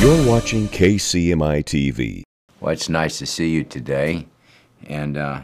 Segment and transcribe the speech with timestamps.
[0.00, 2.22] You're watching KCMI TV.
[2.58, 4.28] Well, it's nice to see you today.
[4.86, 5.42] And uh,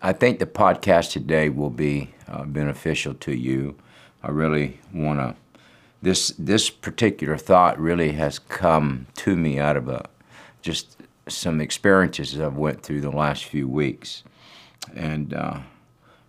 [0.00, 3.74] I think the podcast today will be uh, beneficial to you.
[4.22, 5.34] I really want to.
[6.00, 10.08] This this particular thought really has come to me out of a
[10.62, 14.22] just some experiences I've went through the last few weeks,
[14.94, 15.58] and uh,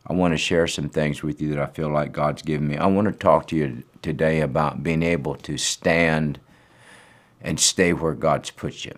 [0.08, 2.78] I want to share some things with you that I feel like God's given me.
[2.78, 6.40] I want to talk to you today about being able to stand
[7.42, 8.94] and stay where God's put you.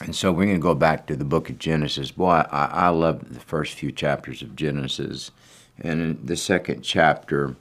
[0.00, 2.10] And so we're going to go back to the book of Genesis.
[2.10, 5.30] Boy, I, I love the first few chapters of Genesis.
[5.78, 7.56] And in the second chapter,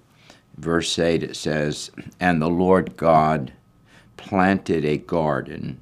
[0.58, 3.54] verse 8, it says, And the Lord God
[4.18, 5.80] planted a garden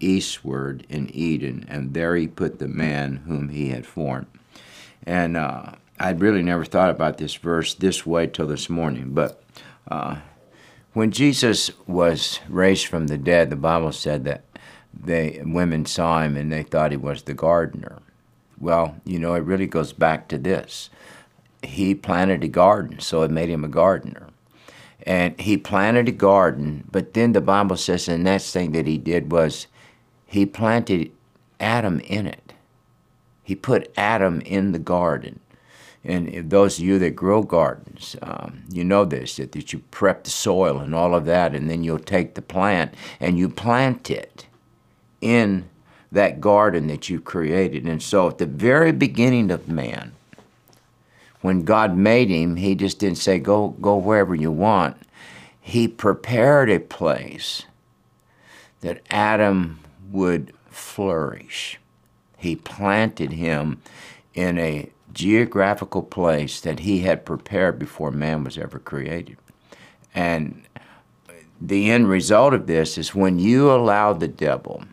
[0.00, 4.26] eastward in Eden, and there he put the man whom he had formed.
[5.04, 9.42] And uh, I'd really never thought about this verse this way till this morning, but
[9.88, 10.16] uh,
[10.92, 14.44] when Jesus was raised from the dead, the Bible said that
[14.92, 17.98] they women saw him and they thought he was the gardener.
[18.58, 20.90] Well, you know, it really goes back to this.
[21.62, 24.28] He planted a garden, so it made him a gardener.
[25.04, 28.98] And he planted a garden, but then the Bible says the next thing that he
[28.98, 29.66] did was
[30.26, 31.10] he planted
[31.58, 32.52] Adam in it.
[33.42, 35.40] He put Adam in the garden.
[36.02, 40.24] And those of you that grow gardens, um, you know this that, that you prep
[40.24, 44.10] the soil and all of that, and then you'll take the plant and you plant
[44.10, 44.46] it
[45.20, 45.68] in
[46.10, 47.84] that garden that you've created.
[47.84, 50.12] And so at the very beginning of man,
[51.42, 54.96] when God made him, he just didn't say, go, go wherever you want.
[55.60, 57.64] He prepared a place
[58.80, 61.78] that Adam would flourish.
[62.36, 63.80] He planted him
[64.34, 64.90] in a
[65.20, 69.36] geographical place that he had prepared before man was ever created.
[70.14, 70.62] And
[71.60, 74.84] the end result of this is when you allow the devil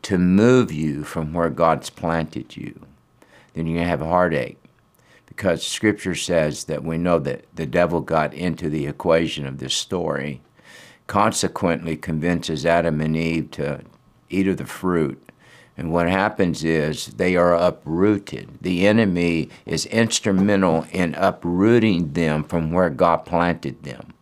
[0.00, 2.80] to move you from where God's planted you,
[3.52, 4.58] then you're going to have a heartache.
[5.26, 9.74] Because scripture says that we know that the devil got into the equation of this
[9.74, 10.40] story,
[11.06, 13.82] consequently convinces Adam and Eve to
[14.30, 15.22] eat of the fruit.
[15.76, 18.58] And what happens is they are uprooted.
[18.60, 24.12] The enemy is instrumental in uprooting them from where God planted them.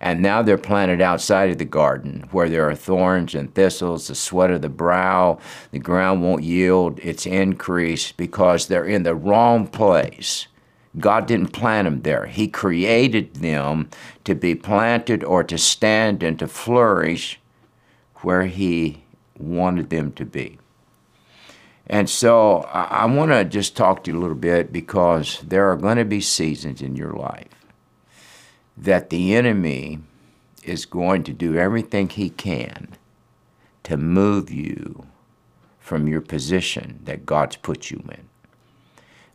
[0.00, 4.14] And now they're planted outside of the garden where there are thorns and thistles, the
[4.14, 5.38] sweat of the brow,
[5.72, 10.46] the ground won't yield its increase because they're in the wrong place.
[10.98, 12.26] God didn't plant them there.
[12.26, 13.90] He created them
[14.24, 17.38] to be planted or to stand and to flourish
[18.16, 19.04] where He
[19.38, 20.59] wanted them to be.
[21.90, 25.76] And so I, want to just talk to you a little bit because there are
[25.76, 27.48] going to be seasons in your life
[28.76, 29.98] that the enemy
[30.62, 32.90] is going to do everything he can
[33.82, 35.04] to move you
[35.80, 38.28] from your position that God's put you in.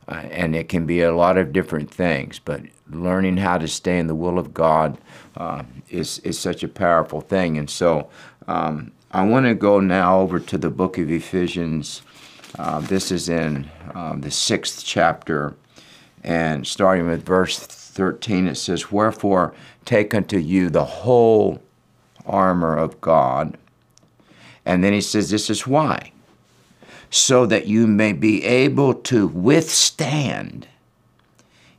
[0.08, 4.00] Uh, and it can be a lot of different things, but learning how to stay
[4.00, 4.98] in the will of God
[5.36, 7.58] uh, is, is such a powerful thing.
[7.58, 8.08] And so
[8.48, 12.02] um, I want to go now over to the book of Ephesians.
[12.58, 15.56] Uh, this is in um, the sixth chapter,
[16.24, 21.62] and starting with verse 13, it says, Wherefore take unto you the whole
[22.26, 23.58] armor of God.
[24.66, 26.12] And then he says, This is why.
[27.10, 30.68] So that you may be able to withstand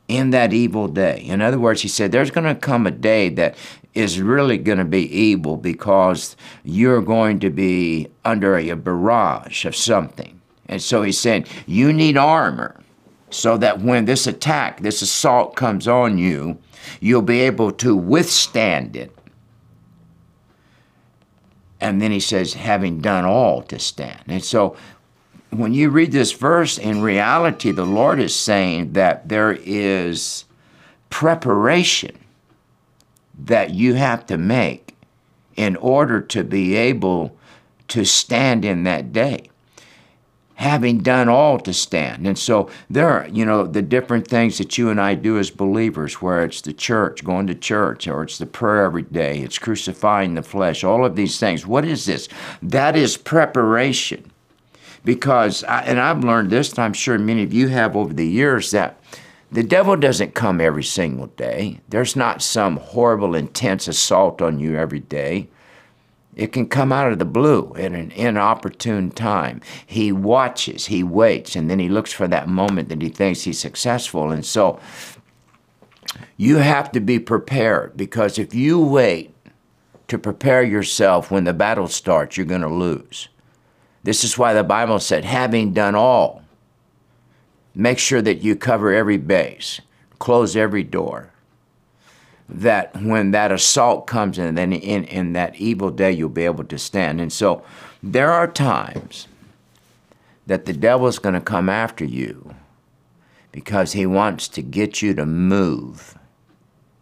[0.07, 1.19] in that evil day.
[1.25, 3.55] In other words, he said, There's going to come a day that
[3.93, 9.75] is really going to be evil because you're going to be under a barrage of
[9.75, 10.37] something.
[10.67, 12.81] And so he said, You need armor
[13.29, 16.57] so that when this attack, this assault comes on you,
[16.99, 19.13] you'll be able to withstand it.
[21.79, 24.23] And then he says, having done all to stand.
[24.27, 24.75] And so
[25.51, 30.45] when you read this verse, in reality, the Lord is saying that there is
[31.09, 32.17] preparation
[33.37, 34.95] that you have to make
[35.55, 37.37] in order to be able
[37.89, 39.49] to stand in that day
[40.57, 42.25] having done all to stand.
[42.25, 45.51] And so there are, you know, the different things that you and I do as
[45.51, 49.59] believers, where it's the church, going to church, or it's the prayer every day, it's
[49.59, 51.67] crucifying the flesh, all of these things.
[51.67, 52.27] What is this?
[52.63, 54.31] That is preparation.
[55.05, 58.27] Because, I, and I've learned this, and I'm sure many of you have over the
[58.27, 58.99] years, that
[59.51, 61.81] the devil doesn't come every single day.
[61.87, 65.49] There's not some horrible, intense assault on you every day.
[66.37, 69.59] It can come out of the blue at an inopportune time.
[69.87, 73.59] He watches, he waits, and then he looks for that moment that he thinks he's
[73.59, 74.29] successful.
[74.29, 74.79] And so
[76.37, 79.33] you have to be prepared because if you wait
[80.09, 83.29] to prepare yourself when the battle starts, you're going to lose.
[84.03, 86.43] This is why the Bible said, having done all,
[87.73, 89.81] make sure that you cover every base,
[90.19, 91.31] close every door.
[92.49, 96.63] That when that assault comes in, then in, in that evil day, you'll be able
[96.63, 97.19] to stand.
[97.19, 97.63] And so
[98.01, 99.27] there are times
[100.45, 102.55] that the devil's going to come after you
[103.51, 106.17] because he wants to get you to move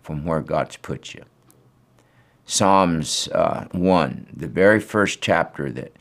[0.01, 1.23] from where God's put you.
[2.45, 5.95] Psalms uh, 1, the very first chapter that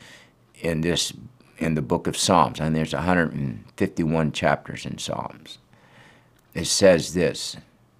[0.61, 1.13] in this
[1.57, 5.59] in the book of Psalms, and there's 151 chapters in Psalms.
[6.53, 7.55] It says this,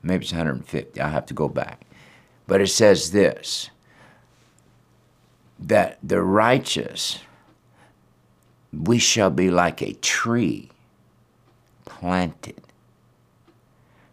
[0.06, 1.82] maybe it's 150, I have to go back.
[2.48, 3.70] But it says this
[5.58, 7.20] that the righteous,
[8.72, 10.70] we shall be like a tree
[11.86, 12.62] planted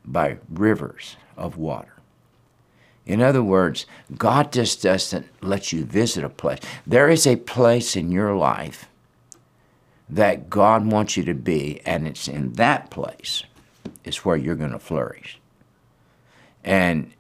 [0.04, 1.94] by rivers of water.
[3.04, 3.86] In other words,
[4.16, 6.60] God just doesn't let you visit a place.
[6.86, 8.88] There is a place in your life
[10.08, 13.42] that God wants you to be, and it's in that place
[14.04, 15.40] is where you're going to flourish.
[16.64, 17.12] And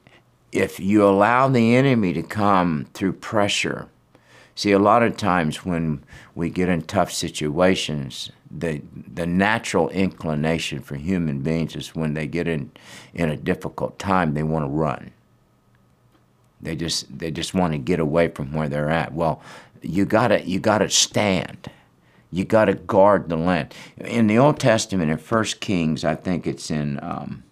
[0.50, 3.88] if you allow the enemy to come through pressure,
[4.54, 6.04] see, a lot of times when
[6.34, 8.82] we get in tough situations, the
[9.14, 12.70] the natural inclination for human beings is when they get in
[13.14, 15.12] in a difficult time, they want to run
[16.62, 19.12] they just they just want to get away from where they're at.
[19.12, 19.42] Well,
[19.82, 21.68] you gotta you gotta stand.
[22.30, 23.74] You gotta guard the land.
[23.98, 27.42] In the Old Testament, in First Kings, I think it's in um,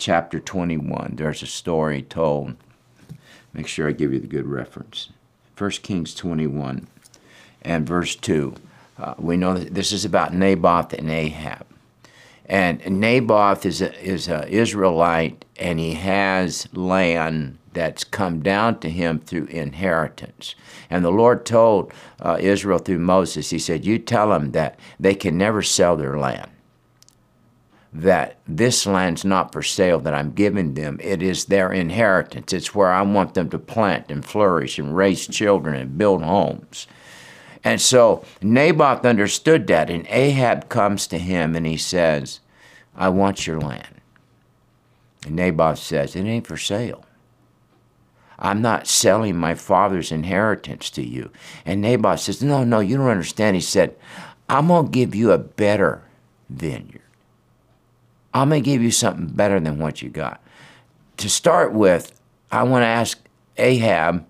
[0.00, 1.14] chapter 21.
[1.16, 2.56] There's a story told.
[3.52, 5.10] Make sure I give you the good reference.
[5.54, 6.86] First Kings 21
[7.62, 8.54] and verse 2.
[8.98, 11.66] Uh, we know that this is about Naboth and Ahab.
[12.46, 18.90] And Naboth is a, is a Israelite, and he has land that's come down to
[18.90, 20.56] him through inheritance.
[20.88, 25.14] And the Lord told uh, Israel through Moses, He said, You tell them that they
[25.14, 26.50] can never sell their land.
[27.92, 30.98] That this land's not for sale that I'm giving them.
[31.02, 32.52] It is their inheritance.
[32.52, 36.86] It's where I want them to plant and flourish and raise children and build homes.
[37.64, 42.40] And so Naboth understood that, and Ahab comes to him and he says,
[42.96, 44.00] I want your land.
[45.26, 47.04] And Naboth says, It ain't for sale.
[48.38, 51.30] I'm not selling my father's inheritance to you.
[51.66, 53.56] And Naboth says, No, no, you don't understand.
[53.56, 53.94] He said,
[54.48, 56.02] I'm going to give you a better
[56.48, 56.99] vineyard.
[58.32, 60.42] I'm going to give you something better than what you got.
[61.18, 62.18] To start with,
[62.50, 63.18] I want to ask
[63.56, 64.26] Ahab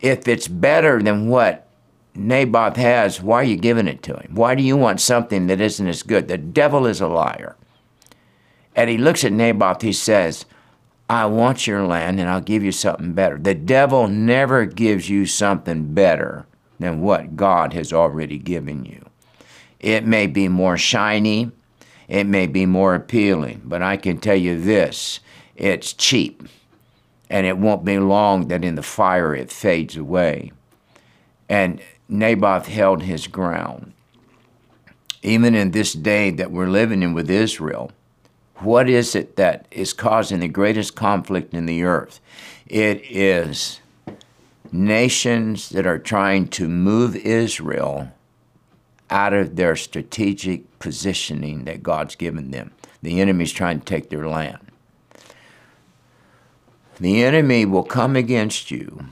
[0.00, 1.68] if it's better than what
[2.14, 4.34] Naboth has, why are you giving it to him?
[4.34, 6.28] Why do you want something that isn't as good?
[6.28, 7.56] The devil is a liar.
[8.74, 10.44] And he looks at Naboth, he says,
[11.08, 13.36] I want your land and I'll give you something better.
[13.36, 16.46] The devil never gives you something better
[16.78, 19.04] than what God has already given you.
[19.80, 21.50] It may be more shiny,
[22.10, 25.20] it may be more appealing, but I can tell you this
[25.54, 26.42] it's cheap,
[27.30, 30.50] and it won't be long that in the fire it fades away.
[31.48, 33.92] And Naboth held his ground.
[35.22, 37.92] Even in this day that we're living in with Israel,
[38.56, 42.18] what is it that is causing the greatest conflict in the earth?
[42.66, 43.80] It is
[44.72, 48.10] nations that are trying to move Israel
[49.10, 52.72] out of their strategic positioning that God's given them.
[53.02, 54.58] The enemy's trying to take their land.
[56.98, 59.06] The enemy will come against you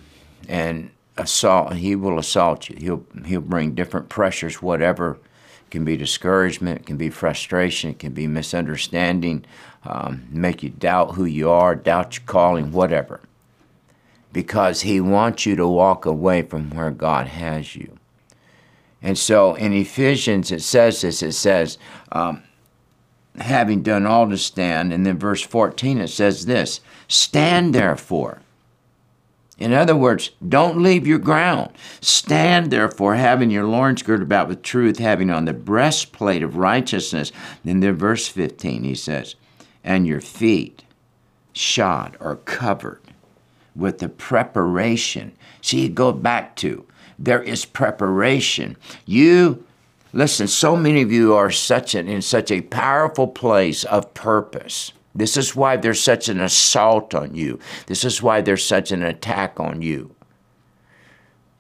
[0.49, 2.77] and assault he will assault you.
[2.77, 7.99] He'll he'll bring different pressures, whatever it can be discouragement, it can be frustration, it
[7.99, 9.45] can be misunderstanding,
[9.85, 13.21] um, make you doubt who you are, doubt your calling, whatever.
[14.33, 17.99] Because He wants you to walk away from where God has you.
[19.03, 21.79] And so in Ephesians, it says this it says,
[22.11, 22.43] um,
[23.37, 28.41] having done all to stand, and then verse 14, it says this Stand therefore
[29.59, 31.73] in other words, don't leave your ground.
[32.01, 37.33] Stand therefore, having your loins girded about with truth, having on the breastplate of righteousness.
[37.65, 39.35] In then verse 15, he says,
[39.83, 40.85] and your feet
[41.53, 43.01] shod or covered
[43.75, 45.33] with the preparation.
[45.61, 46.87] See, go back to
[47.19, 48.77] there is preparation.
[49.07, 49.65] You
[50.13, 54.93] listen, so many of you are such an, in such a powerful place of purpose
[55.19, 57.59] this is why there's such an assault on you.
[57.87, 60.15] This is why there's such an attack on you.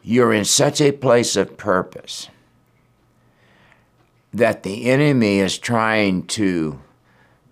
[0.00, 2.29] You're in such a place of purpose
[4.33, 6.81] that the enemy is trying to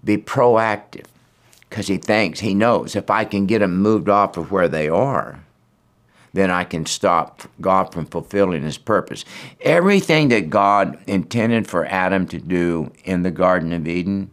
[0.04, 1.06] be proactive
[1.68, 4.88] because he thinks, he knows if I can get them moved off of where they
[4.88, 5.44] are,
[6.36, 9.24] then I can stop God from fulfilling his purpose.
[9.62, 14.30] Everything that God intended for Adam to do in the Garden of Eden,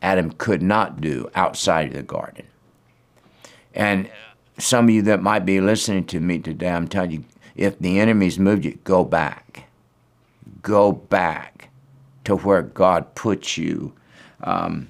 [0.00, 2.46] Adam could not do outside of the garden.
[3.74, 4.10] And
[4.58, 8.00] some of you that might be listening to me today, I'm telling you, if the
[8.00, 9.68] enemy's moved you, go back.
[10.62, 11.68] Go back
[12.24, 13.92] to where God put you.
[14.42, 14.88] Um,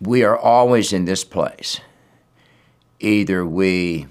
[0.00, 1.80] we are always in this place.
[3.04, 4.06] Either we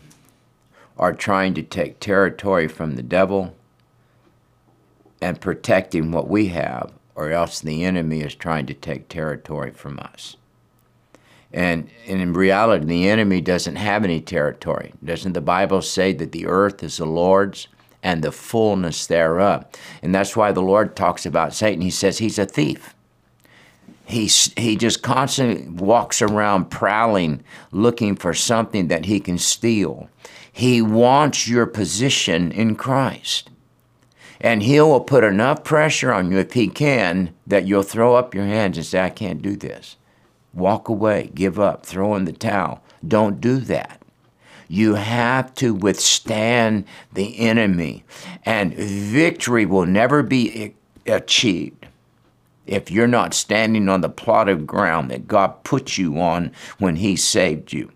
[0.99, 3.55] are trying to take territory from the devil
[5.19, 9.97] and protecting what we have, or else the enemy is trying to take territory from
[9.97, 10.35] us.
[11.51, 14.93] And, and in reality, the enemy doesn't have any territory.
[15.03, 17.67] Doesn't the Bible say that the earth is the Lord's
[18.03, 19.65] and the fullness thereof?
[20.03, 21.81] And that's why the Lord talks about Satan.
[21.81, 22.93] He says he's a thief.
[24.13, 30.07] He, he just constantly walks around prowling, looking for something that he can steal.
[30.51, 33.49] He wants your position in Christ.
[34.39, 38.35] And he will put enough pressure on you if he can that you'll throw up
[38.35, 39.95] your hands and say, I can't do this.
[40.53, 42.83] Walk away, give up, throw in the towel.
[43.05, 43.99] Don't do that.
[44.67, 48.03] You have to withstand the enemy,
[48.45, 50.75] and victory will never be
[51.07, 51.87] achieved
[52.65, 56.97] if you're not standing on the plot of ground that God put you on when
[56.97, 57.91] He saved you.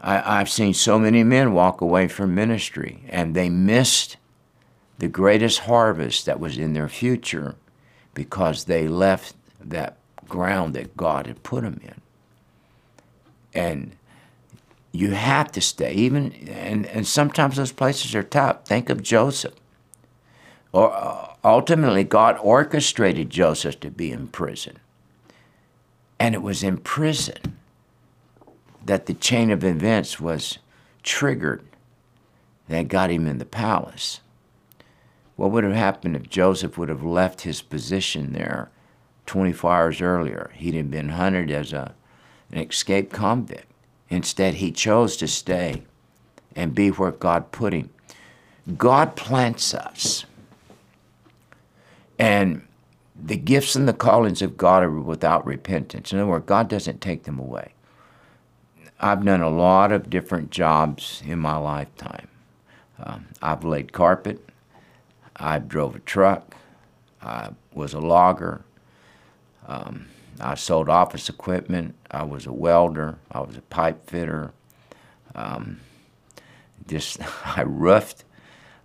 [0.00, 4.18] I, have seen so many men walk away from ministry and they missed
[4.98, 7.54] the greatest harvest that was in their future
[8.12, 9.96] because they left that
[10.28, 12.00] ground that God had put them in.
[13.54, 13.96] And
[14.92, 18.64] you have to stay, even, and, and sometimes those places are tough.
[18.64, 19.54] Think of Joseph.
[20.74, 24.78] Uh, ultimately, God orchestrated Joseph to be in prison.
[26.18, 27.58] And it was in prison
[28.84, 30.58] that the chain of events was
[31.04, 31.64] triggered
[32.68, 34.20] that got him in the palace.
[35.36, 38.70] What would have happened if Joseph would have left his position there
[39.26, 40.50] 24 hours earlier?
[40.54, 41.94] He'd have been hunted as a,
[42.50, 43.70] an escaped convict.
[44.10, 45.82] Instead, he chose to stay
[46.56, 47.90] and be where God put him.
[48.76, 50.24] God plants us.
[52.18, 52.66] And
[53.20, 56.12] the gifts and the callings of God are without repentance.
[56.12, 57.72] In other words, God doesn't take them away.
[59.00, 62.28] I've done a lot of different jobs in my lifetime.
[62.98, 64.48] Um, I've laid carpet.
[65.36, 66.56] I drove a truck.
[67.20, 68.64] I was a logger.
[69.66, 70.06] Um,
[70.40, 71.94] I sold office equipment.
[72.10, 73.18] I was a welder.
[73.32, 74.52] I was a pipe fitter.
[75.34, 75.80] Um,
[76.86, 78.24] just I roofed.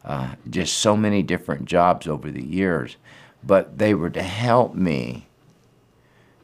[0.04, 2.96] Uh, just so many different jobs over the years,
[3.44, 5.28] but they were to help me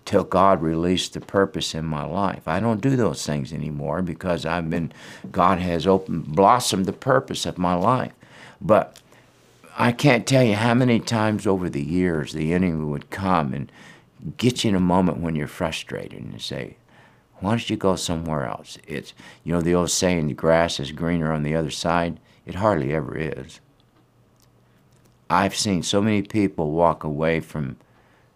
[0.04, 2.48] till God released the purpose in my life.
[2.48, 4.92] I don't do those things anymore because I've been
[5.32, 8.14] God has opened blossomed the purpose of my life.
[8.62, 9.00] But
[9.78, 13.72] I can't tell you how many times over the years the enemy would come and
[14.38, 16.78] get you in a moment when you're frustrated and say,
[17.40, 18.78] why don't you go somewhere else?
[18.88, 22.20] It's, you know, the old saying, the grass is greener on the other side.
[22.46, 23.60] It hardly ever is.
[25.30, 27.78] I've seen so many people walk away from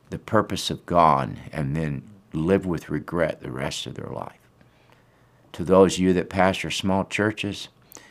[0.09, 4.39] the purpose of God and then live with regret the rest of their life.
[5.53, 7.69] To those of you that pastor small churches,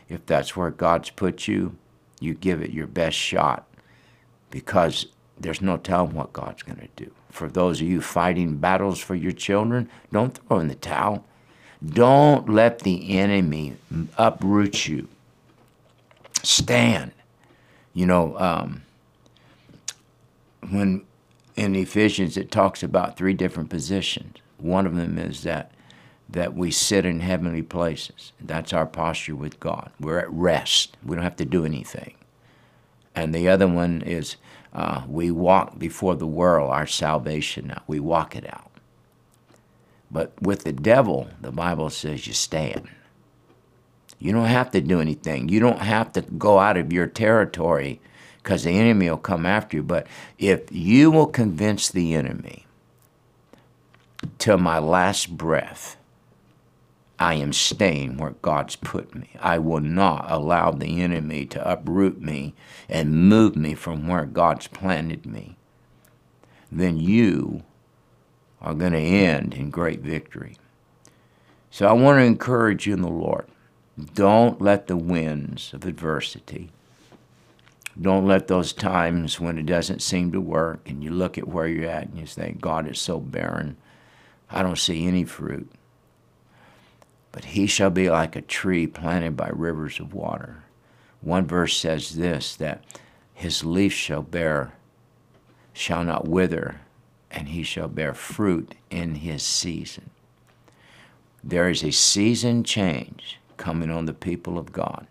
[0.09, 1.77] if that's where God's put you,
[2.21, 3.67] you give it your best shot
[4.51, 5.07] because
[5.39, 7.11] there's no telling what God's going to do.
[7.31, 11.25] For those of you fighting battles for your children, don't throw in the towel.
[11.85, 13.77] Don't let the enemy
[14.17, 15.09] uproot you.
[16.43, 17.13] Stand.
[17.95, 18.83] You know, um,
[20.71, 21.05] when
[21.59, 24.37] in Ephesians it talks about three different positions.
[24.59, 25.73] One of them is that
[26.31, 28.33] that we sit in heavenly places.
[28.39, 29.91] That's our posture with God.
[29.99, 30.97] We're at rest.
[31.03, 32.15] We don't have to do anything.
[33.15, 34.37] And the other one is
[34.75, 37.75] uh, we walk before the world our salvation.
[37.87, 38.71] We walk it out.
[40.11, 42.89] But with the devil, the Bible says you stand.
[44.19, 45.49] You don't have to do anything.
[45.49, 48.01] You don't have to go out of your territory
[48.43, 49.83] because the enemy will come after you.
[49.83, 50.07] But
[50.39, 52.67] if you will convince the enemy
[54.39, 55.97] till my last breath,
[57.21, 59.31] I am staying where God's put me.
[59.41, 62.55] I will not allow the enemy to uproot me
[62.89, 65.57] and move me from where God's planted me.
[66.71, 67.65] Then you
[68.61, 70.57] are going to end in great victory.
[71.71, 73.47] So I want to encourage you in the Lord.
[74.15, 76.71] Don't let the winds of adversity,
[78.01, 81.67] don't let those times when it doesn't seem to work and you look at where
[81.67, 83.77] you're at and you think, God is so barren,
[84.51, 85.71] I don't see any fruit.
[87.33, 90.65] but he shall be like a tree planted by rivers of water.
[91.21, 92.85] One verse says this that
[93.35, 94.73] his leaf shall bear,
[95.73, 96.81] shall not wither,
[97.31, 100.11] and he shall bear fruit in his season.
[101.45, 105.07] There is a season change coming on the people of God.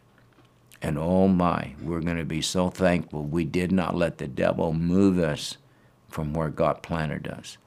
[0.81, 4.73] And oh my, we're going to be so thankful we did not let the devil
[4.73, 5.57] move us
[6.07, 7.57] from where God planted us.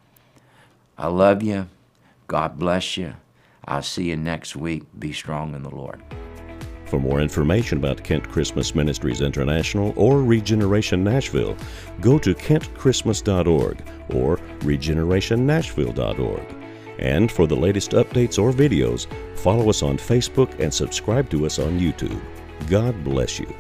[0.97, 1.69] I love you.
[2.27, 3.15] God bless you.
[3.65, 4.85] I'll see you next week.
[4.99, 6.03] Be strong in the Lord.
[6.87, 11.57] For more information about Kent Christmas Ministries International or Regeneration Nashville,
[12.01, 13.83] go to kentchristmas.org
[14.13, 16.57] or regenerationnashville.org.
[17.01, 19.07] And for the latest updates or videos,
[19.39, 22.21] follow us on Facebook and subscribe to us on YouTube.
[22.69, 23.53] God bless you.